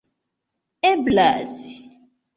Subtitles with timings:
[0.91, 1.53] eblas